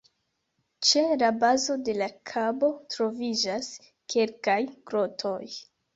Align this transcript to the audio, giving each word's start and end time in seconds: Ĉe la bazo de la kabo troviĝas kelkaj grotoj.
Ĉe 0.87 1.01
la 1.23 1.27
bazo 1.43 1.75
de 1.89 1.95
la 1.99 2.07
kabo 2.31 2.69
troviĝas 2.95 3.69
kelkaj 4.15 4.61
grotoj. 4.91 5.41